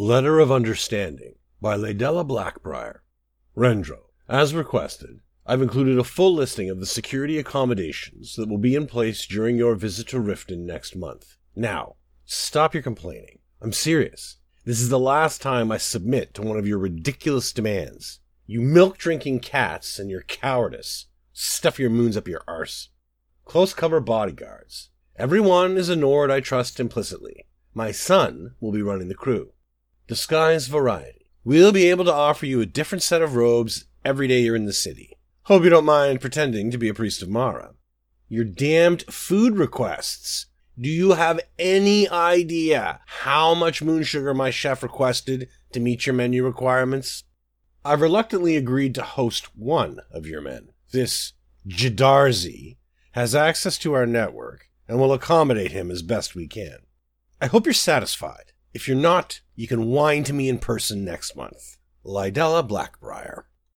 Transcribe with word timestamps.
Letter 0.00 0.38
of 0.38 0.50
Understanding 0.50 1.34
by 1.60 1.76
Laedella 1.76 2.26
Blackbriar. 2.26 3.00
Rendro. 3.54 4.04
As 4.30 4.54
requested, 4.54 5.20
I've 5.44 5.60
included 5.60 5.98
a 5.98 6.04
full 6.04 6.34
listing 6.34 6.70
of 6.70 6.80
the 6.80 6.86
security 6.86 7.36
accommodations 7.36 8.34
that 8.36 8.48
will 8.48 8.56
be 8.56 8.74
in 8.74 8.86
place 8.86 9.26
during 9.26 9.58
your 9.58 9.74
visit 9.74 10.08
to 10.08 10.16
Riften 10.16 10.60
next 10.60 10.96
month. 10.96 11.36
Now, 11.54 11.96
stop 12.24 12.72
your 12.72 12.82
complaining. 12.82 13.40
I'm 13.60 13.74
serious. 13.74 14.38
This 14.64 14.80
is 14.80 14.88
the 14.88 14.98
last 14.98 15.42
time 15.42 15.70
I 15.70 15.76
submit 15.76 16.32
to 16.32 16.40
one 16.40 16.56
of 16.56 16.66
your 16.66 16.78
ridiculous 16.78 17.52
demands. 17.52 18.20
You 18.46 18.62
milk 18.62 18.96
drinking 18.96 19.40
cats 19.40 19.98
and 19.98 20.10
your 20.10 20.22
cowardice. 20.22 21.08
Stuff 21.34 21.78
your 21.78 21.90
moons 21.90 22.16
up 22.16 22.26
your 22.26 22.42
arse. 22.48 22.88
Close 23.44 23.74
cover 23.74 24.00
bodyguards. 24.00 24.88
Everyone 25.16 25.76
is 25.76 25.90
a 25.90 25.94
Nord 25.94 26.30
I 26.30 26.40
trust 26.40 26.80
implicitly. 26.80 27.44
My 27.74 27.90
son 27.90 28.54
will 28.60 28.72
be 28.72 28.80
running 28.80 29.08
the 29.08 29.14
crew. 29.14 29.52
Disguise 30.10 30.66
variety. 30.66 31.28
We'll 31.44 31.70
be 31.70 31.88
able 31.88 32.04
to 32.04 32.12
offer 32.12 32.44
you 32.44 32.60
a 32.60 32.66
different 32.66 33.04
set 33.04 33.22
of 33.22 33.36
robes 33.36 33.84
every 34.04 34.26
day 34.26 34.40
you're 34.40 34.56
in 34.56 34.64
the 34.64 34.72
city. 34.72 35.16
Hope 35.42 35.62
you 35.62 35.70
don't 35.70 35.84
mind 35.84 36.20
pretending 36.20 36.72
to 36.72 36.78
be 36.78 36.88
a 36.88 36.94
priest 36.94 37.22
of 37.22 37.28
Mara. 37.28 37.74
Your 38.28 38.42
damned 38.42 39.02
food 39.02 39.56
requests. 39.56 40.46
Do 40.76 40.88
you 40.88 41.12
have 41.12 41.38
any 41.60 42.08
idea 42.08 42.98
how 43.06 43.54
much 43.54 43.82
moon 43.82 44.02
sugar 44.02 44.34
my 44.34 44.50
chef 44.50 44.82
requested 44.82 45.48
to 45.70 45.78
meet 45.78 46.06
your 46.06 46.14
menu 46.16 46.44
requirements? 46.44 47.22
I've 47.84 48.00
reluctantly 48.00 48.56
agreed 48.56 48.96
to 48.96 49.02
host 49.02 49.56
one 49.56 50.00
of 50.10 50.26
your 50.26 50.40
men. 50.40 50.70
This 50.90 51.34
Jadarzi 51.68 52.78
has 53.12 53.36
access 53.36 53.78
to 53.78 53.92
our 53.92 54.06
network 54.06 54.70
and 54.88 54.98
will 54.98 55.12
accommodate 55.12 55.70
him 55.70 55.88
as 55.88 56.02
best 56.02 56.34
we 56.34 56.48
can. 56.48 56.78
I 57.40 57.46
hope 57.46 57.64
you're 57.64 57.72
satisfied. 57.74 58.46
If 58.72 58.86
you're 58.86 58.96
not, 58.96 59.40
you 59.60 59.68
can 59.68 59.84
whine 59.84 60.24
to 60.24 60.32
me 60.32 60.48
in 60.48 60.58
person 60.58 61.04
next 61.04 61.36
month. 61.36 61.76
Laedella 62.02 62.66
Blackbriar. 62.66 63.42